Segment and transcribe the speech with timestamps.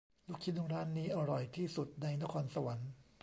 [0.27, 2.91] ลูกชิ้นร้านนี้อร่อยที่สุดในนครสวรรค์